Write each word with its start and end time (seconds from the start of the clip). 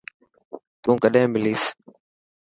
تون 0.81 0.95
ڪڏين 1.03 1.27
مليس. 1.33 1.63